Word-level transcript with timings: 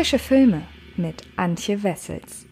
Frische 0.00 0.18
Filme 0.18 0.62
mit 0.96 1.24
Antje 1.36 1.82
Wessels. 1.82 2.46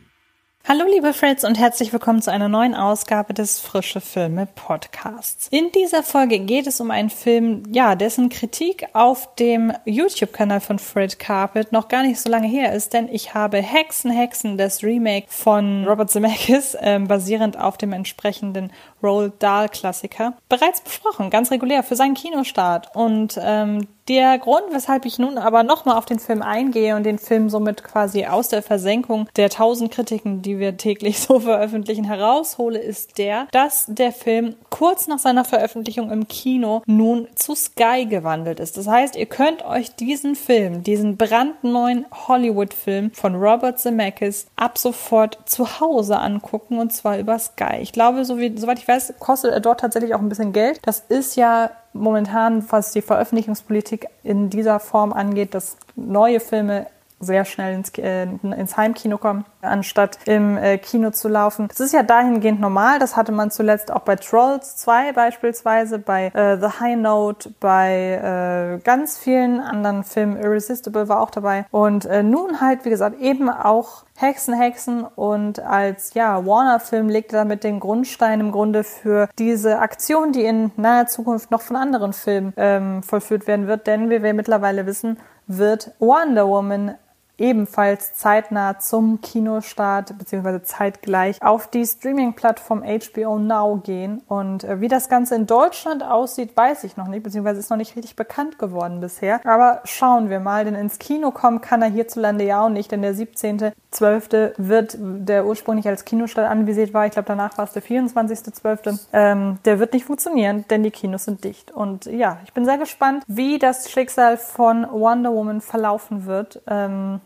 Hallo 0.66 0.84
liebe 0.84 1.14
Freds 1.14 1.44
und 1.44 1.58
herzlich 1.58 1.94
willkommen 1.94 2.20
zu 2.20 2.30
einer 2.30 2.50
neuen 2.50 2.74
Ausgabe 2.74 3.32
des 3.32 3.58
Frische 3.58 4.02
Filme 4.02 4.46
Podcasts. 4.54 5.48
In 5.50 5.72
dieser 5.72 6.02
Folge 6.02 6.40
geht 6.40 6.66
es 6.66 6.78
um 6.78 6.90
einen 6.90 7.08
Film, 7.08 7.62
ja, 7.72 7.94
dessen 7.94 8.28
Kritik 8.28 8.88
auf 8.92 9.34
dem 9.36 9.72
YouTube-Kanal 9.86 10.60
von 10.60 10.78
Fred 10.78 11.18
Carpet 11.18 11.72
noch 11.72 11.88
gar 11.88 12.02
nicht 12.02 12.20
so 12.20 12.28
lange 12.28 12.48
her 12.48 12.74
ist, 12.74 12.92
denn 12.92 13.08
ich 13.08 13.32
habe 13.32 13.62
Hexen, 13.62 14.10
Hexen, 14.10 14.58
das 14.58 14.82
Remake 14.82 15.24
von 15.30 15.86
Robert 15.86 16.10
Zemeckis, 16.10 16.74
äh, 16.74 16.98
basierend 16.98 17.58
auf 17.58 17.78
dem 17.78 17.94
entsprechenden 17.94 18.70
Roald 19.02 19.42
Dahl 19.42 19.70
Klassiker, 19.70 20.36
bereits 20.50 20.82
besprochen, 20.82 21.30
ganz 21.30 21.50
regulär 21.50 21.82
für 21.82 21.96
seinen 21.96 22.12
Kinostart. 22.12 22.94
Und 22.94 23.40
ähm, 23.40 23.88
der 24.08 24.38
Grund, 24.38 24.64
weshalb 24.70 25.04
ich 25.04 25.18
nun 25.18 25.38
aber 25.38 25.62
nochmal 25.62 25.96
auf 25.96 26.06
den 26.06 26.18
Film 26.18 26.42
eingehe 26.42 26.96
und 26.96 27.04
den 27.04 27.18
Film 27.18 27.50
somit 27.50 27.84
quasi 27.84 28.26
aus 28.26 28.48
der 28.48 28.62
Versenkung 28.62 29.28
der 29.36 29.50
tausend 29.50 29.92
Kritiken, 29.92 30.42
die 30.42 30.58
wir 30.58 30.76
täglich 30.76 31.20
so 31.20 31.40
veröffentlichen, 31.40 32.04
heraushole, 32.04 32.78
ist 32.78 33.18
der, 33.18 33.46
dass 33.52 33.86
der 33.88 34.12
Film 34.12 34.56
kurz 34.70 35.06
nach 35.06 35.18
seiner 35.18 35.44
Veröffentlichung 35.44 36.10
im 36.10 36.28
Kino 36.28 36.82
nun 36.86 37.28
zu 37.34 37.54
Sky 37.54 38.06
gewandelt 38.06 38.60
ist. 38.60 38.76
Das 38.76 38.86
heißt, 38.86 39.16
ihr 39.16 39.26
könnt 39.26 39.64
euch 39.64 39.94
diesen 39.94 40.34
Film, 40.34 40.82
diesen 40.82 41.16
brandneuen 41.16 42.06
Hollywood-Film 42.28 43.10
von 43.12 43.34
Robert 43.34 43.78
Zemeckis 43.78 44.46
ab 44.56 44.78
sofort 44.78 45.38
zu 45.44 45.80
Hause 45.80 46.18
angucken 46.18 46.78
und 46.78 46.92
zwar 46.92 47.18
über 47.18 47.38
Sky. 47.38 47.78
Ich 47.80 47.92
glaube, 47.92 48.24
so 48.24 48.38
wie, 48.38 48.56
soweit 48.56 48.78
ich 48.78 48.88
weiß, 48.88 49.14
kostet 49.18 49.52
er 49.52 49.60
dort 49.60 49.80
tatsächlich 49.80 50.14
auch 50.14 50.20
ein 50.20 50.28
bisschen 50.28 50.52
Geld. 50.52 50.80
Das 50.82 51.00
ist 51.08 51.36
ja 51.36 51.70
momentan, 51.92 52.64
was 52.70 52.92
die 52.92 53.02
Veröffentlichungspolitik 53.02 54.06
in 54.22 54.50
dieser 54.50 54.80
Form 54.80 55.12
angeht, 55.12 55.54
dass 55.54 55.76
neue 55.96 56.40
Filme 56.40 56.86
sehr 57.20 57.44
schnell 57.44 57.74
ins, 57.74 57.90
äh, 57.98 58.22
ins 58.22 58.76
Heimkino 58.76 59.18
kommen, 59.18 59.44
anstatt 59.60 60.18
im 60.26 60.56
äh, 60.56 60.78
Kino 60.78 61.10
zu 61.10 61.28
laufen. 61.28 61.68
Das 61.68 61.80
ist 61.80 61.92
ja 61.92 62.02
dahingehend 62.02 62.60
normal. 62.60 62.98
Das 62.98 63.16
hatte 63.16 63.32
man 63.32 63.50
zuletzt 63.50 63.90
auch 63.90 64.00
bei 64.00 64.16
Trolls 64.16 64.76
2 64.76 65.12
beispielsweise, 65.12 65.98
bei 65.98 66.26
äh, 66.26 66.58
The 66.58 66.80
High 66.80 66.96
Note, 66.96 67.52
bei 67.60 68.78
äh, 68.78 68.84
ganz 68.84 69.18
vielen 69.18 69.60
anderen 69.60 70.04
Filmen. 70.04 70.36
Irresistible 70.36 71.08
war 71.08 71.20
auch 71.20 71.30
dabei. 71.30 71.66
Und 71.70 72.06
äh, 72.06 72.22
nun 72.22 72.60
halt, 72.60 72.84
wie 72.84 72.90
gesagt, 72.90 73.20
eben 73.20 73.50
auch 73.50 74.04
Hexen, 74.16 74.54
Hexen 74.54 75.04
und 75.04 75.60
als 75.60 76.14
ja, 76.14 76.44
Warner-Film 76.44 77.08
legt 77.08 77.32
er 77.32 77.40
damit 77.40 77.62
den 77.62 77.78
Grundstein 77.78 78.40
im 78.40 78.50
Grunde 78.50 78.82
für 78.82 79.28
diese 79.38 79.78
Aktion, 79.78 80.32
die 80.32 80.44
in 80.44 80.72
naher 80.76 81.06
Zukunft 81.06 81.52
noch 81.52 81.60
von 81.60 81.76
anderen 81.76 82.12
Filmen 82.12 82.52
ähm, 82.56 83.04
vollführt 83.04 83.46
werden 83.46 83.68
wird. 83.68 83.86
Denn 83.86 84.10
wie 84.10 84.22
wir 84.22 84.34
mittlerweile 84.34 84.86
wissen, 84.86 85.18
wird 85.46 85.92
Wonder 86.00 86.48
Woman 86.48 86.94
ebenfalls 87.38 88.14
zeitnah 88.14 88.78
zum 88.78 89.20
Kinostart 89.20 90.18
beziehungsweise 90.18 90.62
zeitgleich 90.62 91.40
auf 91.42 91.68
die 91.68 91.86
Streaming-Plattform 91.86 92.82
HBO 92.82 93.38
Now 93.38 93.80
gehen. 93.82 94.22
Und 94.26 94.64
äh, 94.64 94.80
wie 94.80 94.88
das 94.88 95.08
Ganze 95.08 95.36
in 95.36 95.46
Deutschland 95.46 96.02
aussieht, 96.02 96.56
weiß 96.56 96.84
ich 96.84 96.96
noch 96.96 97.08
nicht, 97.08 97.22
beziehungsweise 97.22 97.60
ist 97.60 97.70
noch 97.70 97.76
nicht 97.76 97.96
richtig 97.96 98.16
bekannt 98.16 98.58
geworden 98.58 99.00
bisher. 99.00 99.40
Aber 99.46 99.80
schauen 99.84 100.28
wir 100.28 100.40
mal, 100.40 100.64
denn 100.64 100.74
ins 100.74 100.98
Kino 100.98 101.30
kommen 101.30 101.60
kann 101.60 101.82
er 101.82 101.88
hierzulande 101.88 102.44
ja 102.44 102.64
auch 102.64 102.68
nicht, 102.68 102.90
denn 102.90 103.02
der 103.02 103.14
17.12. 103.14 104.54
wird 104.58 104.96
der 105.00 105.46
ursprünglich 105.46 105.86
als 105.86 106.04
Kinostart 106.04 106.50
anvisiert 106.50 106.92
war. 106.92 107.06
Ich 107.06 107.12
glaube, 107.12 107.28
danach 107.28 107.56
war 107.56 107.64
es 107.64 107.72
der 107.72 107.82
24.12. 107.82 108.98
Ähm, 109.12 109.58
der 109.64 109.78
wird 109.78 109.92
nicht 109.92 110.04
funktionieren, 110.04 110.64
denn 110.70 110.82
die 110.82 110.90
Kinos 110.90 111.24
sind 111.24 111.44
dicht. 111.44 111.70
Und 111.70 112.06
ja, 112.06 112.38
ich 112.44 112.52
bin 112.52 112.64
sehr 112.64 112.78
gespannt, 112.78 113.22
wie 113.28 113.58
das 113.58 113.90
Schicksal 113.90 114.36
von 114.36 114.86
Wonder 114.90 115.32
Woman 115.32 115.60
verlaufen 115.60 116.26
wird. 116.26 116.62
Ähm, 116.66 117.20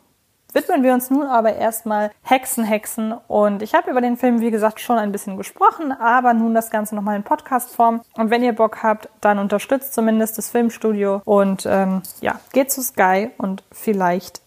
widmen 0.54 0.82
wir 0.82 0.92
uns 0.92 1.10
nun 1.10 1.26
aber 1.26 1.54
erstmal 1.54 2.10
Hexen, 2.22 2.64
Hexen. 2.64 3.14
Und 3.28 3.62
ich 3.62 3.74
habe 3.74 3.90
über 3.90 4.00
den 4.00 4.16
Film, 4.16 4.40
wie 4.40 4.50
gesagt, 4.50 4.80
schon 4.80 4.98
ein 4.98 5.12
bisschen 5.12 5.36
gesprochen, 5.36 5.92
aber 5.92 6.34
nun 6.34 6.54
das 6.54 6.70
Ganze 6.70 6.94
nochmal 6.94 7.16
in 7.16 7.22
Podcastform. 7.22 8.02
Und 8.14 8.30
wenn 8.30 8.42
ihr 8.42 8.54
Bock 8.54 8.82
habt, 8.82 9.08
dann 9.20 9.38
unterstützt 9.38 9.94
zumindest 9.94 10.38
das 10.38 10.50
Filmstudio 10.50 11.22
und 11.24 11.66
ähm, 11.66 12.02
ja, 12.20 12.40
geht 12.52 12.70
zu 12.70 12.82
Sky 12.82 13.30
und 13.38 13.62
vielleicht 13.72 14.42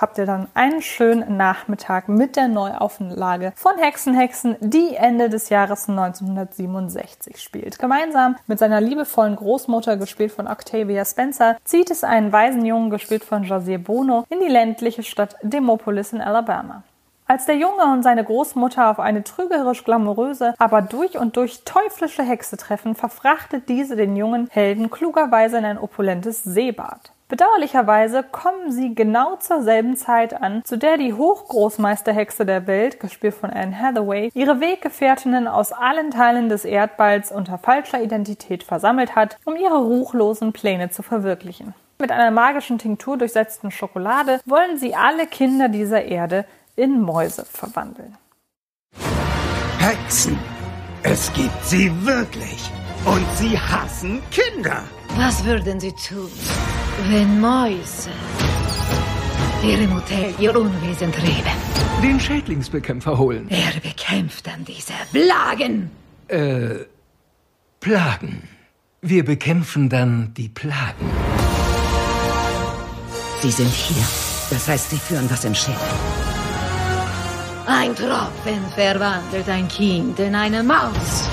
habt 0.00 0.18
ihr 0.18 0.26
dann 0.26 0.48
einen 0.54 0.82
schönen 0.82 1.36
Nachmittag 1.36 2.08
mit 2.08 2.36
der 2.36 2.48
Neuauflage 2.48 3.52
von 3.56 3.78
Hexen 3.78 4.14
Hexen, 4.14 4.56
die 4.60 4.94
Ende 4.96 5.28
des 5.28 5.48
Jahres 5.48 5.88
1967 5.88 7.40
spielt. 7.40 7.78
Gemeinsam 7.78 8.36
mit 8.46 8.58
seiner 8.58 8.80
liebevollen 8.80 9.36
Großmutter, 9.36 9.96
gespielt 9.96 10.32
von 10.32 10.46
Octavia 10.46 11.04
Spencer, 11.04 11.56
zieht 11.64 11.90
es 11.90 12.04
einen 12.04 12.32
Waisenjungen, 12.32 12.90
gespielt 12.90 13.24
von 13.24 13.44
José 13.44 13.78
Bono, 13.78 14.24
in 14.28 14.40
die 14.40 14.48
ländliche 14.48 15.02
Stadt 15.02 15.36
Demopolis 15.42 16.12
in 16.12 16.20
Alabama. 16.20 16.82
Als 17.26 17.46
der 17.46 17.56
Junge 17.56 17.84
und 17.90 18.02
seine 18.02 18.24
Großmutter 18.24 18.90
auf 18.90 19.00
eine 19.00 19.24
trügerisch 19.24 19.84
glamouröse, 19.84 20.54
aber 20.58 20.82
durch 20.82 21.16
und 21.16 21.36
durch 21.36 21.62
teuflische 21.64 22.22
Hexe 22.22 22.56
treffen, 22.56 22.94
verfrachtet 22.94 23.68
diese 23.70 23.96
den 23.96 24.16
jungen 24.16 24.48
Helden 24.50 24.90
klugerweise 24.90 25.56
in 25.56 25.64
ein 25.64 25.78
opulentes 25.78 26.42
Seebad. 26.42 27.12
Bedauerlicherweise 27.32 28.24
kommen 28.24 28.70
sie 28.70 28.94
genau 28.94 29.36
zur 29.36 29.62
selben 29.62 29.96
Zeit 29.96 30.38
an, 30.42 30.62
zu 30.66 30.76
der 30.76 30.98
die 30.98 31.14
Hochgroßmeisterhexe 31.14 32.44
der 32.44 32.66
Welt, 32.66 33.00
gespielt 33.00 33.32
von 33.32 33.48
Anne 33.48 33.74
Hathaway, 33.80 34.30
ihre 34.34 34.60
Weggefährtinnen 34.60 35.48
aus 35.48 35.72
allen 35.72 36.10
Teilen 36.10 36.50
des 36.50 36.66
Erdballs 36.66 37.32
unter 37.32 37.56
falscher 37.56 38.02
Identität 38.02 38.64
versammelt 38.64 39.16
hat, 39.16 39.38
um 39.46 39.56
ihre 39.56 39.78
ruchlosen 39.78 40.52
Pläne 40.52 40.90
zu 40.90 41.02
verwirklichen. 41.02 41.72
Mit 41.98 42.12
einer 42.12 42.30
magischen 42.30 42.76
Tinktur 42.76 43.16
durchsetzten 43.16 43.70
Schokolade 43.70 44.40
wollen 44.44 44.76
sie 44.76 44.94
alle 44.94 45.26
Kinder 45.26 45.70
dieser 45.70 46.04
Erde 46.04 46.44
in 46.76 47.00
Mäuse 47.00 47.46
verwandeln. 47.46 48.18
Hexen! 49.78 50.38
Es 51.02 51.32
gibt 51.32 51.64
sie 51.64 51.90
wirklich! 52.04 52.70
Und 53.06 53.26
sie 53.36 53.58
hassen 53.58 54.22
Kinder! 54.30 54.82
Was 55.16 55.44
würden 55.46 55.80
sie 55.80 55.92
tun, 55.92 56.30
wenn 57.08 57.40
Mäuse 57.40 58.10
ihrem 59.64 59.94
Hotel 59.94 60.34
ihr 60.38 60.56
Unwesen 60.56 61.12
trieben? 61.12 61.50
Den 62.02 62.18
Schädlingsbekämpfer 62.18 63.16
holen. 63.16 63.46
Wer 63.48 63.80
bekämpft 63.80 64.46
dann 64.46 64.64
diese 64.64 64.92
Plagen? 65.12 65.90
Äh, 66.28 66.86
Plagen. 67.80 68.48
Wir 69.00 69.24
bekämpfen 69.24 69.88
dann 69.88 70.32
die 70.34 70.48
Plagen. 70.48 71.10
Sie 73.40 73.50
sind 73.50 73.72
hier. 73.72 74.04
Das 74.50 74.68
heißt, 74.68 74.90
sie 74.90 74.98
führen 74.98 75.28
was 75.30 75.44
im 75.44 75.54
Schiff. 75.54 75.80
Ein 77.66 77.94
Tropfen 77.94 78.64
verwandelt 78.74 79.48
ein 79.48 79.66
Kind 79.68 80.18
in 80.18 80.34
eine 80.34 80.62
Maus. 80.62 81.28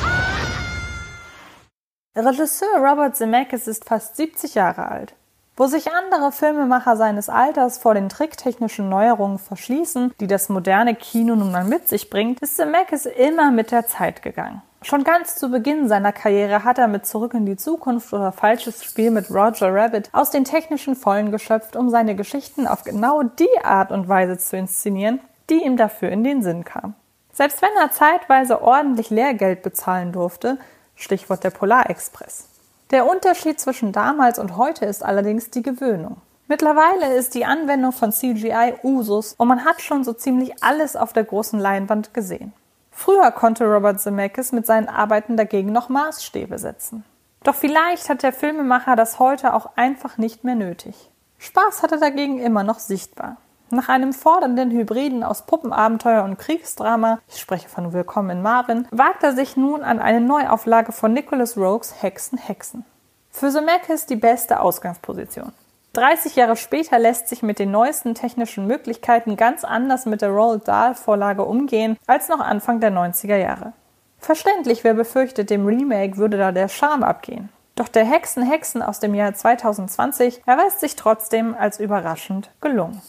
Regisseur 2.15 2.77
Robert 2.77 3.15
Zemeckis 3.15 3.67
ist 3.67 3.85
fast 3.85 4.15
70 4.15 4.55
Jahre 4.55 4.87
alt. 4.89 5.13
Wo 5.59 5.67
sich 5.67 5.91
andere 5.91 6.31
Filmemacher 6.31 6.95
seines 6.95 7.27
Alters 7.27 7.79
vor 7.79 7.93
den 7.93 8.07
tricktechnischen 8.07 8.87
Neuerungen 8.87 9.39
verschließen, 9.39 10.13
die 10.21 10.27
das 10.27 10.47
moderne 10.47 10.95
Kino 10.95 11.35
nun 11.35 11.51
mal 11.51 11.65
mit 11.65 11.89
sich 11.89 12.09
bringt, 12.09 12.39
ist 12.39 12.55
Zemeckis 12.55 13.05
immer 13.05 13.51
mit 13.51 13.73
der 13.73 13.85
Zeit 13.85 14.21
gegangen. 14.21 14.61
Schon 14.83 15.03
ganz 15.03 15.35
zu 15.35 15.51
Beginn 15.51 15.89
seiner 15.89 16.13
Karriere 16.13 16.63
hat 16.63 16.77
er 16.77 16.87
mit 16.87 17.05
Zurück 17.05 17.33
in 17.33 17.45
die 17.45 17.57
Zukunft 17.57 18.13
oder 18.13 18.31
Falsches 18.31 18.85
Spiel 18.85 19.11
mit 19.11 19.29
Roger 19.29 19.75
Rabbit 19.75 20.07
aus 20.13 20.29
den 20.29 20.45
technischen 20.45 20.95
Vollen 20.95 21.29
geschöpft, 21.29 21.75
um 21.75 21.89
seine 21.89 22.15
Geschichten 22.15 22.65
auf 22.65 22.85
genau 22.85 23.23
die 23.23 23.61
Art 23.61 23.91
und 23.91 24.07
Weise 24.07 24.37
zu 24.37 24.55
inszenieren, 24.55 25.19
die 25.49 25.61
ihm 25.61 25.75
dafür 25.75 26.07
in 26.07 26.23
den 26.23 26.41
Sinn 26.41 26.63
kam. 26.63 26.93
Selbst 27.33 27.61
wenn 27.61 27.75
er 27.77 27.91
zeitweise 27.91 28.61
ordentlich 28.61 29.09
Lehrgeld 29.09 29.61
bezahlen 29.61 30.13
durfte, 30.13 30.57
Stichwort 30.95 31.43
der 31.43 31.51
Polarexpress. 31.51 32.48
Der 32.91 33.07
Unterschied 33.07 33.59
zwischen 33.59 33.91
damals 33.91 34.39
und 34.39 34.57
heute 34.57 34.85
ist 34.85 35.05
allerdings 35.05 35.51
die 35.51 35.61
Gewöhnung. 35.61 36.17
Mittlerweile 36.47 37.13
ist 37.13 37.35
die 37.35 37.45
Anwendung 37.45 37.91
von 37.91 38.11
CGI 38.11 38.73
Usus 38.83 39.35
und 39.37 39.47
man 39.47 39.63
hat 39.63 39.81
schon 39.81 40.03
so 40.03 40.13
ziemlich 40.13 40.63
alles 40.63 40.95
auf 40.95 41.13
der 41.13 41.23
großen 41.23 41.59
Leinwand 41.59 42.15
gesehen. 42.15 42.51
Früher 42.89 43.31
konnte 43.31 43.65
Robert 43.65 44.01
Zemeckis 44.01 44.51
mit 44.51 44.65
seinen 44.65 44.89
Arbeiten 44.89 45.37
dagegen 45.37 45.71
noch 45.71 45.89
Maßstäbe 45.89 46.57
setzen. 46.57 47.05
Doch 47.43 47.53
vielleicht 47.53 48.09
hat 48.09 48.23
der 48.23 48.33
Filmemacher 48.33 48.95
das 48.95 49.19
heute 49.19 49.53
auch 49.53 49.69
einfach 49.77 50.17
nicht 50.17 50.43
mehr 50.43 50.55
nötig. 50.55 51.11
Spaß 51.37 51.83
hat 51.83 51.91
er 51.91 51.99
dagegen 51.99 52.39
immer 52.39 52.63
noch 52.63 52.79
sichtbar. 52.79 53.37
Nach 53.71 53.87
einem 53.87 54.13
fordernden 54.13 54.71
Hybriden 54.71 55.23
aus 55.23 55.43
Puppenabenteuer 55.43 56.23
und 56.23 56.39
Kriegsdrama, 56.39 57.19
ich 57.27 57.39
spreche 57.39 57.69
von 57.69 57.93
Willkommen 57.93 58.31
in 58.31 58.41
Marvin, 58.41 58.87
wagt 58.89 59.21
er 59.21 59.33
sich 59.33 59.57
nun 59.57 59.83
an 59.83 59.99
eine 59.99 60.21
Neuauflage 60.21 60.91
von 60.91 61.13
Nicholas 61.13 61.55
Rogues 61.55 62.01
Hexen 62.01 62.39
Hexen. 62.39 62.83
Für 63.29 63.51
Zemeckis 63.51 64.07
die 64.07 64.15
beste 64.15 64.59
Ausgangsposition. 64.61 65.51
30 65.93 66.35
Jahre 66.35 66.55
später 66.55 66.97
lässt 66.97 67.29
sich 67.29 67.43
mit 67.43 67.59
den 67.59 67.69
neuesten 67.69 68.15
technischen 68.15 68.65
Möglichkeiten 68.65 69.37
ganz 69.37 69.63
anders 69.63 70.07
mit 70.07 70.23
der 70.23 70.29
Roald 70.29 70.67
Dahl-Vorlage 70.67 71.45
umgehen 71.45 71.95
als 72.07 72.27
noch 72.27 72.39
Anfang 72.39 72.79
der 72.79 72.91
90er 72.91 73.37
Jahre. 73.37 73.73
Verständlich, 74.17 74.83
wer 74.83 74.95
befürchtet, 74.95 75.51
dem 75.51 75.67
Remake 75.67 76.17
würde 76.17 76.39
da 76.39 76.51
der 76.51 76.69
Charme 76.69 77.03
abgehen. 77.03 77.49
Doch 77.75 77.87
der 77.87 78.03
Hexen 78.03 78.41
Hexen 78.41 78.81
aus 78.81 78.99
dem 78.99 79.13
Jahr 79.13 79.35
2020 79.35 80.41
erweist 80.47 80.79
sich 80.79 80.95
trotzdem 80.95 81.53
als 81.53 81.79
überraschend 81.79 82.49
gelungen. 82.61 82.99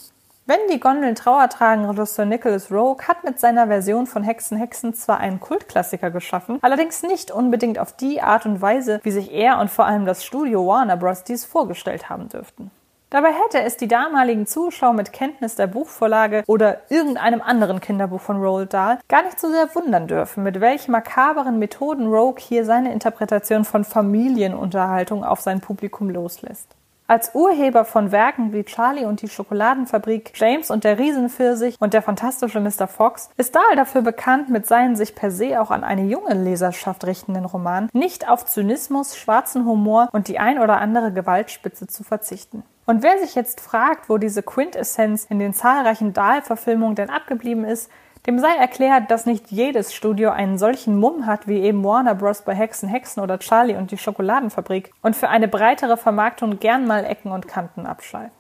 Wenn 0.51 0.67
die 0.69 0.81
Gondeln 0.81 1.15
Trauer 1.15 1.49
tragen, 1.49 1.85
Regisseur 1.85 2.25
Nicholas 2.25 2.73
Rogue 2.73 3.07
hat 3.07 3.23
mit 3.23 3.39
seiner 3.39 3.69
Version 3.69 4.09
von 4.09 4.25
Hexen 4.25 4.59
Hexen 4.59 4.95
zwar 4.95 5.19
einen 5.19 5.39
Kultklassiker 5.39 6.11
geschaffen, 6.11 6.59
allerdings 6.61 7.05
nicht 7.05 7.31
unbedingt 7.31 7.79
auf 7.79 7.93
die 7.93 8.21
Art 8.21 8.47
und 8.47 8.61
Weise, 8.61 8.99
wie 9.05 9.13
sich 9.13 9.33
er 9.33 9.61
und 9.61 9.71
vor 9.71 9.87
allem 9.87 10.07
das 10.07 10.25
Studio 10.25 10.67
Warner 10.67 10.97
Bros. 10.97 11.23
dies 11.23 11.45
vorgestellt 11.45 12.11
haben 12.11 12.29
dürften. 12.29 12.73
Dabei 13.11 13.29
hätte 13.29 13.63
es 13.63 13.77
die 13.77 13.87
damaligen 13.87 14.45
Zuschauer 14.49 14.93
mit 14.93 15.13
Kenntnis 15.13 15.55
der 15.55 15.69
Buchvorlage 15.69 16.43
oder 16.49 16.81
irgendeinem 16.89 17.43
anderen 17.43 17.81
Kinderbuch 17.81 18.21
von 18.21 18.43
Roald 18.43 18.75
Dahl 18.75 18.99
gar 19.07 19.23
nicht 19.23 19.39
so 19.39 19.49
sehr 19.53 19.73
wundern 19.77 20.09
dürfen, 20.09 20.43
mit 20.43 20.61
welchen 20.61 20.91
makaberen 20.91 21.61
Methoden 21.61 22.09
Rogue 22.09 22.41
hier 22.41 22.65
seine 22.65 22.93
Interpretation 22.93 23.65
von 23.65 23.85
Familienunterhaltung 23.85 25.23
auf 25.23 25.41
sein 25.43 25.61
Publikum 25.61 26.11
loslässt. 26.11 26.75
Als 27.11 27.35
Urheber 27.35 27.85
von 27.85 28.13
Werken 28.13 28.53
wie 28.53 28.63
Charlie 28.63 29.05
und 29.05 29.21
die 29.21 29.29
Schokoladenfabrik, 29.29 30.31
James 30.37 30.71
und 30.71 30.85
der 30.85 31.01
Riesenpfirsich 31.01 31.75
und 31.81 31.93
der 31.93 32.03
fantastische 32.03 32.61
Mr. 32.61 32.87
Fox 32.87 33.31
ist 33.37 33.57
Dahl 33.57 33.75
dafür 33.75 34.03
bekannt, 34.03 34.49
mit 34.49 34.65
seinen 34.65 34.95
sich 34.95 35.17
per 35.17 35.33
se 35.33 35.61
auch 35.61 35.73
an 35.73 35.83
eine 35.83 36.05
junge 36.05 36.35
Leserschaft 36.35 37.05
richtenden 37.05 37.47
Romanen 37.47 37.91
nicht 37.93 38.29
auf 38.29 38.47
Zynismus, 38.47 39.17
schwarzen 39.17 39.65
Humor 39.65 40.09
und 40.13 40.29
die 40.29 40.39
ein 40.39 40.61
oder 40.61 40.81
andere 40.81 41.13
Gewaltspitze 41.13 41.89
zu 41.89 42.05
verzichten. 42.05 42.63
Und 42.87 43.03
wer 43.03 43.19
sich 43.19 43.35
jetzt 43.35 43.61
fragt, 43.61 44.09
wo 44.09 44.17
diese 44.17 44.45
Quintessenz 44.45 45.25
in 45.25 45.41
den 45.41 45.53
zahlreichen 45.53 46.13
Dahl-Verfilmungen 46.13 46.95
denn 46.95 47.11
abgeblieben 47.11 47.65
ist, 47.65 47.91
dem 48.27 48.39
sei 48.39 48.55
erklärt, 48.57 49.11
dass 49.11 49.27
nicht 49.27 49.51
jedes 49.51 49.95
Studio 49.95 50.31
einen 50.31 50.59
solchen 50.59 50.99
Mumm 50.99 51.27
hat 51.27 51.49
wie 51.49 51.61
eben 51.61 51.83
Warner 51.85 52.15
Bros. 52.15 52.43
bei 52.43 52.55
Hexen 52.55 52.89
Hexen 52.89 53.23
oder 53.23 53.39
Charlie 53.39 53.77
und 53.77 53.91
die 53.91 53.99
Schokoladenfabrik 53.99 54.93
und 55.03 55.17
für 55.17 55.29
eine 55.29 55.49
breitere 55.49 55.97
Vermarktung 55.97 56.59
gern 56.59 56.87
mal 56.87 57.05
Ecken 57.05 57.33
und 57.33 57.49
Kanten 57.49 57.87
abschleift. 57.87 58.35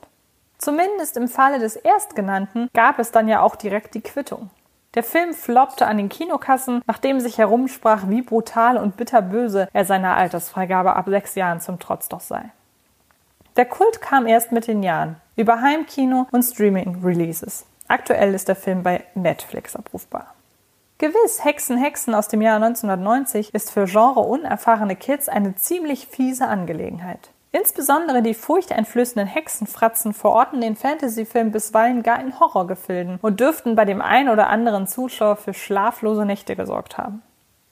Zumindest 0.59 1.17
im 1.17 1.29
Falle 1.29 1.59
des 1.59 1.77
Erstgenannten 1.77 2.69
gab 2.75 2.99
es 2.99 3.12
dann 3.12 3.29
ja 3.29 3.41
auch 3.41 3.56
direkt 3.56 3.94
die 3.94 4.03
Quittung. 4.03 4.50
Der 4.94 5.03
Film 5.03 5.32
floppte 5.32 5.87
an 5.87 5.97
den 5.97 6.09
Kinokassen, 6.09 6.83
nachdem 6.87 7.21
sich 7.21 7.38
herumsprach, 7.38 8.09
wie 8.09 8.23
brutal 8.23 8.76
und 8.76 8.97
bitterböse 8.97 9.69
er 9.73 9.85
seiner 9.85 10.17
Altersfreigabe 10.17 10.97
ab 10.97 11.06
sechs 11.09 11.37
Jahren 11.37 11.61
zum 11.61 11.79
Trotz 11.79 12.09
doch 12.09 12.21
sei. 12.21 12.50
Der 13.56 13.67
Kult 13.67 14.00
kam 14.00 14.26
erst 14.26 14.53
mit 14.53 14.67
den 14.67 14.83
Jahren, 14.83 15.17
über 15.37 15.62
Heimkino 15.62 16.26
und 16.33 16.43
Streaming-Releases. 16.43 17.67
Aktuell 17.91 18.35
ist 18.35 18.47
der 18.47 18.55
Film 18.55 18.85
bei 18.85 19.03
Netflix 19.17 19.75
abrufbar. 19.75 20.33
Gewiss, 20.99 21.45
Hexen 21.45 21.77
Hexen 21.77 22.15
aus 22.15 22.29
dem 22.29 22.41
Jahr 22.41 22.55
1990 22.55 23.53
ist 23.53 23.73
für 23.73 23.87
genre-unerfahrene 23.87 24.95
Kids 24.95 25.29
eine 25.29 25.57
ziemlich 25.57 26.07
fiese 26.07 26.47
Angelegenheit. 26.47 27.31
Insbesondere 27.51 28.23
die 28.23 28.35
furchteinflößenden 28.35 29.27
Hexenfratzen 29.27 30.15
verorten 30.15 30.61
den 30.61 30.77
Fantasyfilm 30.77 31.51
bisweilen 31.51 32.05
gar 32.05 32.21
in 32.21 32.39
Horrorgefilden 32.39 33.19
und 33.23 33.41
dürften 33.41 33.75
bei 33.75 33.85
dem 33.85 34.01
einen 34.01 34.29
oder 34.29 34.51
anderen 34.51 34.87
Zuschauer 34.87 35.35
für 35.35 35.53
schlaflose 35.53 36.25
Nächte 36.25 36.55
gesorgt 36.55 36.97
haben. 36.97 37.23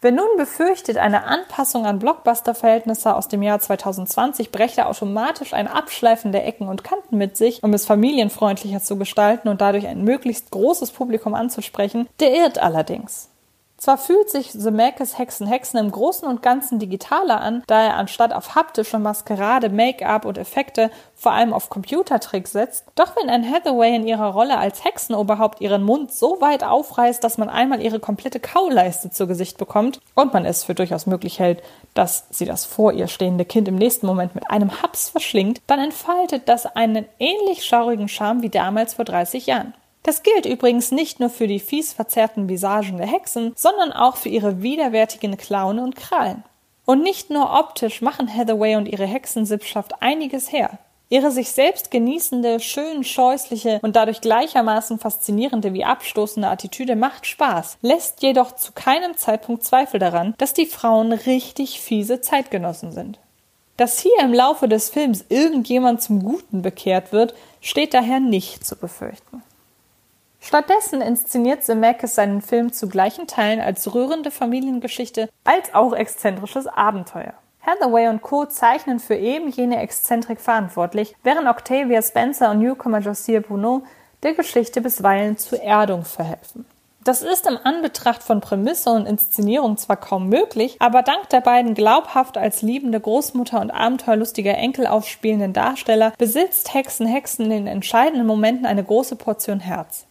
Wer 0.01 0.13
nun 0.13 0.37
befürchtet, 0.37 0.97
eine 0.97 1.25
Anpassung 1.25 1.85
an 1.85 1.99
Blockbuster-Verhältnisse 1.99 3.17
aus 3.17 3.27
dem 3.27 3.43
Jahr 3.43 3.59
2020 3.59 4.53
brächte 4.53 4.87
automatisch 4.87 5.55
ein 5.55 5.67
Abschleifen 5.67 6.31
der 6.31 6.47
Ecken 6.47 6.69
und 6.69 6.85
Kanten 6.85 7.19
mit 7.19 7.37
sich, 7.37 7.65
um 7.65 7.75
es 7.75 7.85
familienfreundlicher 7.85 8.81
zu 8.81 8.97
gestalten 8.97 9.49
und 9.49 9.61
dadurch 9.61 9.89
ein 9.89 10.05
möglichst 10.05 10.53
großes 10.53 10.93
Publikum 10.93 11.35
anzusprechen, 11.35 12.09
der 12.21 12.33
irrt 12.33 12.59
allerdings. 12.59 13.29
Zwar 13.79 13.97
fühlt 13.97 14.29
sich 14.29 14.51
Zemeckis 14.51 15.19
Hexen 15.19 15.47
Hexen 15.47 15.79
im 15.79 15.93
Großen 15.93 16.27
und 16.27 16.43
Ganzen 16.43 16.81
digitaler 16.81 17.41
an, 17.41 17.63
da 17.69 17.81
er 17.81 17.97
anstatt 17.97 18.33
auf 18.33 18.57
haptische 18.57 18.99
Maskerade, 18.99 19.69
Make-up 19.69 20.25
und 20.25 20.37
Effekte 20.37 20.91
vor 21.15 21.31
allem 21.31 21.53
auf 21.53 21.71
Computertricks 21.71 22.51
setzt, 22.51 22.87
doch 22.97 23.15
wenn 23.15 23.31
Anne 23.31 23.49
Hathaway 23.49 23.95
in 23.95 24.05
ihrer 24.05 24.33
Rolle 24.33 24.59
als 24.59 24.85
Hexenoberhaupt 24.85 25.61
ihren 25.61 25.85
Mund 25.85 26.13
so 26.13 26.41
weit 26.41 26.65
aufreißt, 26.65 27.23
dass 27.23 27.39
man 27.39 27.49
einmal 27.49 27.81
ihre 27.81 28.01
komplette 28.01 28.41
Kauleiste 28.41 29.11
zu 29.11 29.29
Gesicht 29.29 29.59
bekommt 29.59 30.01
und 30.17 30.33
man 30.33 30.45
es 30.45 30.65
für 30.65 30.75
durchaus 30.75 31.07
möglich 31.07 31.39
hält, 31.39 31.63
dass 31.95 32.27
sie 32.31 32.47
das 32.47 32.65
vor 32.65 32.93
ihr 32.93 33.07
stehende 33.07 33.45
Kind 33.45 33.69
im 33.69 33.77
nächsten 33.77 34.07
Moment 34.07 34.35
mit 34.35 34.51
einem 34.51 34.83
Haps 34.83 35.09
verschlingt, 35.09 35.61
dann 35.69 35.79
entfaltet 35.79 36.49
das 36.49 36.67
einen 36.67 37.07
ähnlich 37.21 37.65
schaurigen 37.65 38.09
Charme 38.09 38.43
wie 38.43 38.51
damals 38.51 38.95
vor 38.95 39.05
30 39.05 39.47
Jahren. 39.47 39.75
Das 40.03 40.23
gilt 40.23 40.47
übrigens 40.47 40.91
nicht 40.91 41.21
nur 41.21 41.31
für 41.31 41.47
die 41.47 41.61
fies 41.61 41.93
verzerrten 41.93 42.49
Visagen 42.49 42.99
der 42.99 43.07
Hexen, 43.07 43.53
sondern 43.57 43.93
auch 43.93 44.17
für 44.17 44.29
ihre 44.29 44.63
widerwärtigen 44.63 45.37
Klauen 45.37 45.79
und 45.79 45.97
Krallen. 45.97 46.45
Und 46.85 47.03
nicht 47.03 47.31
nur 47.31 47.53
optisch 47.53 48.01
machen 48.01 48.35
Hathaway 48.35 48.77
und 48.77 48.87
ihre 48.87 49.07
Hexensippschaft 49.07 50.01
einiges 50.01 50.53
her. 50.53 50.79
Ihre 51.11 51.31
sich 51.31 51.53
selbst 51.53 51.91
genießende, 51.91 52.61
schön 52.61 53.03
scheußliche 53.03 53.79
und 53.83 53.97
dadurch 53.97 54.21
gleichermaßen 54.21 54.99
faszinierende 54.99 55.73
wie 55.73 55.85
abstoßende 55.85 56.49
Attitüde 56.49 56.97
macht 56.97 57.27
Spaß, 57.27 57.79
lässt 57.81 58.23
jedoch 58.23 58.53
zu 58.53 58.73
keinem 58.73 59.17
Zeitpunkt 59.17 59.65
Zweifel 59.65 59.99
daran, 60.01 60.35
dass 60.37 60.53
die 60.53 60.67
Frauen 60.67 61.13
richtig 61.13 61.81
fiese 61.81 62.21
Zeitgenossen 62.21 62.93
sind. 62.93 63.19
Dass 63.79 64.01
hier 64.01 64.19
im 64.21 64.35
Laufe 64.35 64.69
des 64.69 64.91
Films 64.91 65.25
irgendjemand 65.29 66.03
zum 66.03 66.23
Guten 66.23 66.61
bekehrt 66.63 67.13
wird, 67.13 67.33
steht 67.63 67.95
daher 67.95 68.21
nicht 68.21 68.67
zu 68.67 68.77
befürchten. 68.77 69.43
Stattdessen 70.49 71.03
inszeniert 71.03 71.63
Zemeckis 71.63 72.15
seinen 72.15 72.41
Film 72.41 72.73
zu 72.73 72.89
gleichen 72.89 73.27
Teilen 73.27 73.61
als 73.61 73.95
rührende 73.95 74.31
Familiengeschichte 74.31 75.29
als 75.45 75.75
auch 75.75 75.93
exzentrisches 75.93 76.67
Abenteuer. 76.67 77.35
Hathaway 77.61 78.09
und 78.09 78.23
Co. 78.23 78.47
zeichnen 78.47 78.99
für 78.99 79.17
eben 79.17 79.51
jene 79.51 79.79
Exzentrik 79.83 80.41
verantwortlich, 80.41 81.15
während 81.23 81.49
Octavia 81.49 82.01
Spencer 82.01 82.51
und 82.51 82.61
Newcomer 82.61 83.01
Josiah 83.01 83.41
Bruno 83.41 83.83
der 84.23 84.33
Geschichte 84.33 84.81
bisweilen 84.81 85.37
zur 85.37 85.61
Erdung 85.61 86.07
verhelfen. 86.07 86.65
Das 87.05 87.21
ist 87.21 87.47
im 87.47 87.59
Anbetracht 87.63 88.23
von 88.23 88.41
Prämisse 88.41 88.89
und 88.89 89.05
Inszenierung 89.05 89.77
zwar 89.77 89.99
kaum 89.99 90.31
möglich, 90.31 90.77
aber 90.79 91.03
dank 91.03 91.29
der 91.29 91.43
beiden 91.43 91.75
glaubhaft 91.75 92.39
als 92.39 92.63
liebende 92.63 93.01
Großmutter 93.01 93.61
und 93.61 93.71
abenteuerlustiger 93.71 94.57
Enkel 94.57 94.87
aufspielenden 94.87 95.53
Darsteller 95.53 96.15
besitzt 96.17 96.73
Hexen 96.73 97.07
Hexen 97.07 97.45
in 97.45 97.51
den 97.51 97.67
entscheidenden 97.67 98.27
Momenten 98.27 98.65
eine 98.65 98.83
große 98.83 99.17
Portion 99.17 99.61
Herz. 99.61 100.08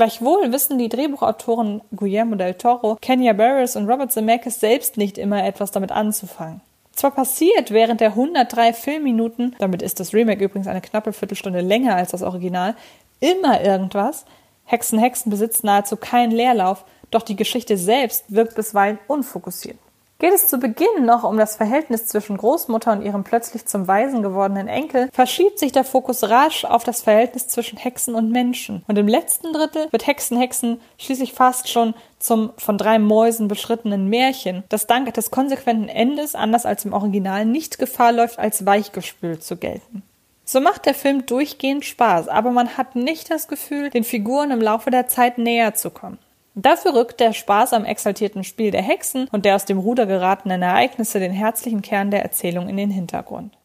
Gleichwohl 0.00 0.50
wissen 0.50 0.78
die 0.78 0.88
Drehbuchautoren 0.88 1.82
Guillermo 1.94 2.34
del 2.34 2.54
Toro, 2.54 2.96
Kenya 3.02 3.34
Barris 3.34 3.76
und 3.76 3.86
Robert 3.86 4.10
Zemeckis 4.10 4.58
selbst 4.58 4.96
nicht 4.96 5.18
immer 5.18 5.44
etwas 5.44 5.72
damit 5.72 5.92
anzufangen. 5.92 6.62
Zwar 6.92 7.10
passiert 7.10 7.70
während 7.70 8.00
der 8.00 8.12
103 8.12 8.72
Filmminuten, 8.72 9.54
damit 9.58 9.82
ist 9.82 10.00
das 10.00 10.14
Remake 10.14 10.42
übrigens 10.42 10.68
eine 10.68 10.80
knappe 10.80 11.12
Viertelstunde 11.12 11.60
länger 11.60 11.96
als 11.96 12.12
das 12.12 12.22
Original, 12.22 12.76
immer 13.20 13.60
irgendwas. 13.60 14.24
Hexen 14.64 14.98
Hexen 14.98 15.28
besitzt 15.28 15.64
nahezu 15.64 15.96
keinen 15.96 16.30
Leerlauf, 16.32 16.86
doch 17.10 17.20
die 17.20 17.36
Geschichte 17.36 17.76
selbst 17.76 18.24
wirkt 18.28 18.54
bisweilen 18.54 18.98
unfokussiert. 19.06 19.76
Geht 20.20 20.34
es 20.34 20.48
zu 20.48 20.58
Beginn 20.58 21.06
noch 21.06 21.24
um 21.24 21.38
das 21.38 21.56
Verhältnis 21.56 22.06
zwischen 22.06 22.36
Großmutter 22.36 22.92
und 22.92 23.00
ihrem 23.00 23.24
plötzlich 23.24 23.64
zum 23.64 23.88
Waisen 23.88 24.22
gewordenen 24.22 24.68
Enkel, 24.68 25.08
verschiebt 25.14 25.58
sich 25.58 25.72
der 25.72 25.82
Fokus 25.82 26.28
rasch 26.28 26.66
auf 26.66 26.84
das 26.84 27.00
Verhältnis 27.00 27.48
zwischen 27.48 27.78
Hexen 27.78 28.14
und 28.14 28.30
Menschen. 28.30 28.84
Und 28.86 28.98
im 28.98 29.08
letzten 29.08 29.54
Drittel 29.54 29.88
wird 29.90 30.06
Hexen 30.06 30.36
Hexen 30.36 30.78
schließlich 30.98 31.32
fast 31.32 31.70
schon 31.70 31.94
zum 32.18 32.52
von 32.58 32.76
drei 32.76 32.98
Mäusen 32.98 33.48
beschrittenen 33.48 34.08
Märchen, 34.08 34.62
das 34.68 34.86
dank 34.86 35.12
des 35.14 35.30
konsequenten 35.30 35.88
Endes, 35.88 36.34
anders 36.34 36.66
als 36.66 36.84
im 36.84 36.92
Original, 36.92 37.46
nicht 37.46 37.78
Gefahr 37.78 38.12
läuft, 38.12 38.38
als 38.38 38.66
weichgespült 38.66 39.42
zu 39.42 39.56
gelten. 39.56 40.02
So 40.44 40.60
macht 40.60 40.84
der 40.84 40.94
Film 40.94 41.24
durchgehend 41.24 41.86
Spaß, 41.86 42.28
aber 42.28 42.50
man 42.50 42.76
hat 42.76 42.94
nicht 42.94 43.30
das 43.30 43.48
Gefühl, 43.48 43.88
den 43.88 44.04
Figuren 44.04 44.50
im 44.50 44.60
Laufe 44.60 44.90
der 44.90 45.08
Zeit 45.08 45.38
näher 45.38 45.74
zu 45.74 45.88
kommen. 45.88 46.18
Dafür 46.54 46.94
rückt 46.94 47.20
der 47.20 47.32
Spaß 47.32 47.74
am 47.74 47.84
exaltierten 47.84 48.42
Spiel 48.42 48.72
der 48.72 48.82
Hexen 48.82 49.28
und 49.30 49.44
der 49.44 49.54
aus 49.54 49.66
dem 49.66 49.78
Ruder 49.78 50.06
geratenen 50.06 50.62
Ereignisse 50.62 51.20
den 51.20 51.32
herzlichen 51.32 51.80
Kern 51.80 52.10
der 52.10 52.22
Erzählung 52.22 52.68
in 52.68 52.76
den 52.76 52.90
Hintergrund. 52.90 53.56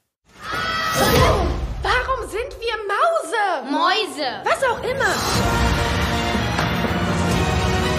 Warum 1.82 2.30
sind 2.30 2.56
wir 2.60 2.76
Mause? 2.88 3.72
Mäuse. 3.72 4.28
Was 4.44 4.64
auch 4.64 4.84
immer. 4.84 5.14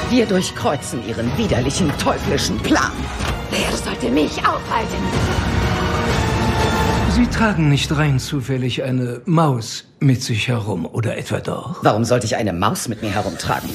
Wir 0.08 0.24
durchkreuzen 0.26 1.06
ihren 1.08 1.36
widerlichen, 1.36 1.90
teuflischen 1.98 2.58
Plan. 2.58 2.92
Wer 3.50 3.76
sollte 3.76 4.08
mich 4.08 4.38
aufhalten? 4.38 5.02
Sie 7.10 7.26
tragen 7.26 7.68
nicht 7.68 7.96
rein 7.96 8.20
zufällig 8.20 8.84
eine 8.84 9.20
Maus 9.24 9.84
mit 9.98 10.22
sich 10.22 10.46
herum, 10.46 10.86
oder 10.86 11.16
etwa 11.16 11.40
doch? 11.40 11.82
Warum 11.82 12.04
sollte 12.04 12.26
ich 12.26 12.36
eine 12.36 12.52
Maus 12.52 12.86
mit 12.86 13.02
mir 13.02 13.10
herumtragen? 13.10 13.70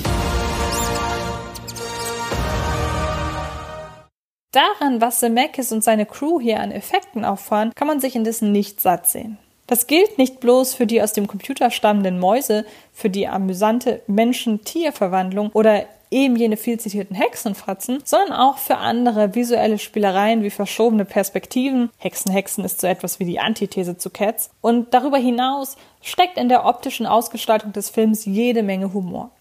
Daran, 4.52 5.00
was 5.00 5.20
Zemeckis 5.20 5.72
und 5.72 5.82
seine 5.82 6.06
Crew 6.06 6.42
hier 6.42 6.60
an 6.60 6.72
Effekten 6.72 7.24
auffahren, 7.24 7.72
kann 7.74 7.88
man 7.88 8.02
sich 8.02 8.18
indessen 8.18 8.52
nicht 8.52 8.82
satt 8.82 9.08
sehen. 9.08 9.38
Das 9.66 9.88
gilt 9.88 10.18
nicht 10.18 10.42
bloß 10.42 10.74
für 10.74 10.86
die 10.86 11.02
aus 11.02 11.14
dem 11.14 11.28
Computer 11.28 11.72
stammenden 11.72 12.20
Mäuse, 12.20 12.66
für 12.92 13.10
die 13.10 13.30
amüsante 13.30 14.02
Menschen-Tier-Verwandlung 14.08 15.52
oder 15.54 15.86
eben 16.10 16.36
jene 16.36 16.58
viel 16.58 16.78
zitierten 16.78 17.16
Hexenfratzen, 17.16 18.02
sondern 18.04 18.34
auch 18.34 18.58
für 18.58 18.76
andere 18.76 19.34
visuelle 19.34 19.80
Spielereien 19.80 20.44
wie 20.44 20.50
verschobene 20.50 21.06
Perspektiven. 21.06 21.90
Hexen, 21.98 22.34
Hexen 22.34 22.66
ist 22.66 22.82
so 22.82 22.88
etwas 22.88 23.22
wie 23.22 23.26
die 23.26 23.40
Antithese 23.40 23.98
zu 23.98 24.10
Cats. 24.10 24.50
Und 24.60 24.94
darüber 24.94 25.18
hinaus 25.18 25.78
steckt 26.02 26.38
in 26.38 26.50
der 26.50 26.66
optischen 26.66 27.06
Ausgestaltung 27.06 27.72
des 27.72 27.90
Films 27.90 28.26
jede 28.26 28.64
Menge 28.64 28.94
Humor. 28.94 29.32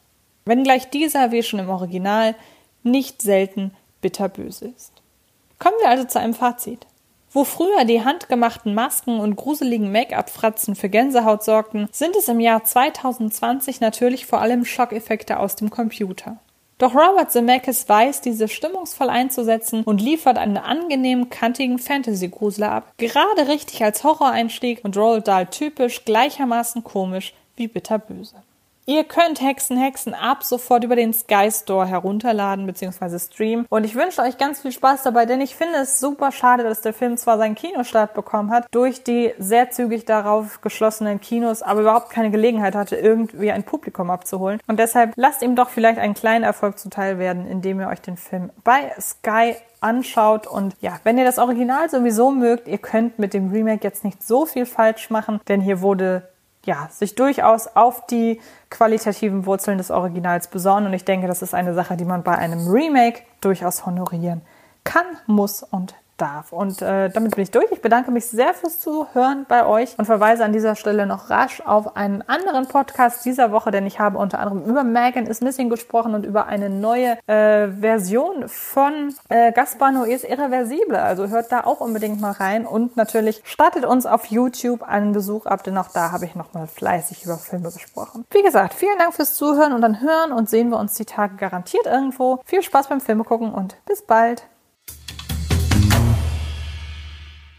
Wenngleich 0.44 0.88
dieser, 0.90 1.32
wie 1.32 1.42
schon 1.42 1.58
im 1.58 1.68
Original, 1.68 2.36
nicht 2.84 3.20
selten 3.20 3.72
bitterböse 4.00 4.68
ist. 4.68 4.99
Kommen 5.60 5.76
wir 5.78 5.90
also 5.90 6.04
zu 6.04 6.18
einem 6.18 6.34
Fazit. 6.34 6.86
Wo 7.32 7.44
früher 7.44 7.84
die 7.84 8.02
handgemachten 8.02 8.74
Masken 8.74 9.20
und 9.20 9.36
gruseligen 9.36 9.92
Make-up-Fratzen 9.92 10.74
für 10.74 10.88
Gänsehaut 10.88 11.44
sorgten, 11.44 11.86
sind 11.92 12.16
es 12.16 12.28
im 12.28 12.40
Jahr 12.40 12.64
2020 12.64 13.80
natürlich 13.80 14.26
vor 14.26 14.40
allem 14.40 14.64
Schockeffekte 14.64 15.38
aus 15.38 15.56
dem 15.56 15.70
Computer. 15.70 16.38
Doch 16.78 16.94
Robert 16.94 17.30
Zemeckis 17.30 17.86
weiß, 17.86 18.22
diese 18.22 18.48
stimmungsvoll 18.48 19.10
einzusetzen 19.10 19.84
und 19.84 20.00
liefert 20.00 20.38
einen 20.38 20.56
angenehm 20.56 21.28
kantigen 21.28 21.78
Fantasy-Grusler 21.78 22.72
ab. 22.72 22.94
Gerade 22.96 23.48
richtig 23.48 23.84
als 23.84 24.02
Horroreinstieg 24.02 24.82
und 24.82 24.96
Roald 24.96 25.28
Dahl 25.28 25.46
typisch 25.46 26.06
gleichermaßen 26.06 26.82
komisch 26.82 27.34
wie 27.56 27.68
bitterböse. 27.68 28.36
Ihr 28.90 29.04
könnt 29.04 29.40
Hexen 29.40 29.76
Hexen 29.76 30.14
ab 30.14 30.42
sofort 30.42 30.82
über 30.82 30.96
den 30.96 31.12
Sky 31.12 31.48
Store 31.52 31.86
herunterladen 31.86 32.66
bzw. 32.66 33.20
streamen. 33.20 33.64
Und 33.68 33.84
ich 33.84 33.94
wünsche 33.94 34.20
euch 34.20 34.36
ganz 34.36 34.62
viel 34.62 34.72
Spaß 34.72 35.04
dabei, 35.04 35.26
denn 35.26 35.40
ich 35.40 35.54
finde 35.54 35.76
es 35.76 36.00
super 36.00 36.32
schade, 36.32 36.64
dass 36.64 36.80
der 36.80 36.92
Film 36.92 37.16
zwar 37.16 37.38
seinen 37.38 37.54
Kinostart 37.54 38.14
bekommen 38.14 38.50
hat, 38.50 38.66
durch 38.72 39.04
die 39.04 39.32
sehr 39.38 39.70
zügig 39.70 40.06
darauf 40.06 40.60
geschlossenen 40.60 41.20
Kinos, 41.20 41.62
aber 41.62 41.82
überhaupt 41.82 42.10
keine 42.10 42.32
Gelegenheit 42.32 42.74
hatte, 42.74 42.96
irgendwie 42.96 43.52
ein 43.52 43.62
Publikum 43.62 44.10
abzuholen. 44.10 44.58
Und 44.66 44.80
deshalb 44.80 45.12
lasst 45.14 45.42
ihm 45.42 45.54
doch 45.54 45.68
vielleicht 45.68 46.00
einen 46.00 46.14
kleinen 46.14 46.42
Erfolg 46.42 46.76
zuteil 46.76 47.20
werden, 47.20 47.46
indem 47.46 47.78
ihr 47.78 47.86
euch 47.86 48.00
den 48.00 48.16
Film 48.16 48.50
bei 48.64 48.92
Sky 49.00 49.54
anschaut. 49.80 50.48
Und 50.48 50.74
ja, 50.80 50.98
wenn 51.04 51.16
ihr 51.16 51.24
das 51.24 51.38
Original 51.38 51.88
sowieso 51.88 52.32
mögt, 52.32 52.66
ihr 52.66 52.78
könnt 52.78 53.20
mit 53.20 53.34
dem 53.34 53.52
Remake 53.52 53.84
jetzt 53.84 54.04
nicht 54.04 54.22
so 54.22 54.46
viel 54.46 54.66
falsch 54.66 55.10
machen, 55.10 55.40
denn 55.46 55.60
hier 55.60 55.80
wurde 55.80 56.28
ja, 56.64 56.88
sich 56.90 57.14
durchaus 57.14 57.68
auf 57.68 58.06
die 58.06 58.40
qualitativen 58.68 59.46
Wurzeln 59.46 59.78
des 59.78 59.90
Originals 59.90 60.48
besonnen. 60.48 60.88
Und 60.88 60.94
ich 60.94 61.04
denke, 61.04 61.26
das 61.26 61.42
ist 61.42 61.54
eine 61.54 61.74
Sache, 61.74 61.96
die 61.96 62.04
man 62.04 62.22
bei 62.22 62.36
einem 62.36 62.68
Remake 62.68 63.22
durchaus 63.40 63.86
honorieren 63.86 64.42
kann, 64.84 65.06
muss 65.26 65.62
und 65.62 65.94
darf. 66.20 66.52
Und 66.52 66.82
äh, 66.82 67.10
damit 67.10 67.34
bin 67.34 67.42
ich 67.42 67.50
durch. 67.50 67.70
Ich 67.70 67.82
bedanke 67.82 68.10
mich 68.10 68.26
sehr 68.26 68.54
fürs 68.54 68.80
Zuhören 68.80 69.46
bei 69.48 69.66
euch 69.66 69.98
und 69.98 70.04
verweise 70.04 70.44
an 70.44 70.52
dieser 70.52 70.74
Stelle 70.74 71.06
noch 71.06 71.30
rasch 71.30 71.62
auf 71.64 71.96
einen 71.96 72.22
anderen 72.22 72.66
Podcast 72.66 73.24
dieser 73.24 73.52
Woche, 73.52 73.70
denn 73.70 73.86
ich 73.86 73.98
habe 73.98 74.18
unter 74.18 74.38
anderem 74.38 74.64
über 74.64 74.84
Megan 74.84 75.26
is 75.26 75.40
Missing 75.40 75.70
gesprochen 75.70 76.14
und 76.14 76.26
über 76.26 76.46
eine 76.46 76.70
neue 76.70 77.18
äh, 77.26 77.68
Version 77.68 78.48
von 78.48 79.14
äh, 79.28 79.52
Gaspar 79.52 79.90
Noés 79.90 80.24
Irreversible. 80.24 81.00
Also 81.00 81.28
hört 81.28 81.52
da 81.52 81.64
auch 81.64 81.80
unbedingt 81.80 82.20
mal 82.20 82.32
rein 82.32 82.66
und 82.66 82.96
natürlich 82.96 83.40
startet 83.44 83.84
uns 83.84 84.06
auf 84.06 84.26
YouTube 84.26 84.82
einen 84.82 85.12
Besuch 85.12 85.46
ab, 85.46 85.64
denn 85.64 85.76
auch 85.78 85.88
da 85.88 86.12
habe 86.12 86.24
ich 86.24 86.34
nochmal 86.34 86.66
fleißig 86.66 87.24
über 87.24 87.38
Filme 87.38 87.70
gesprochen. 87.70 88.24
Wie 88.30 88.42
gesagt, 88.42 88.74
vielen 88.74 88.98
Dank 88.98 89.14
fürs 89.14 89.34
Zuhören 89.34 89.72
und 89.72 89.80
dann 89.80 90.00
hören 90.00 90.32
und 90.32 90.48
sehen 90.48 90.70
wir 90.70 90.78
uns 90.78 90.94
die 90.94 91.04
Tage 91.04 91.36
garantiert 91.36 91.86
irgendwo. 91.86 92.40
Viel 92.44 92.62
Spaß 92.62 92.88
beim 92.88 93.00
Filme 93.00 93.24
gucken 93.24 93.52
und 93.52 93.76
bis 93.86 94.02
bald. 94.02 94.44